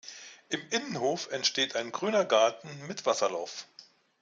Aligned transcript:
Im 0.49 0.59
Innenhof 0.71 1.31
entstand 1.31 1.75
ein 1.75 1.91
grüner 1.91 2.25
Garten 2.25 2.67
mit 2.87 3.05
Wasserlauf. 3.05 3.67